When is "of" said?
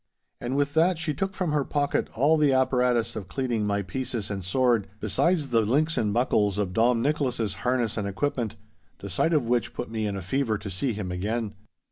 3.15-3.27, 6.57-6.73, 9.31-9.43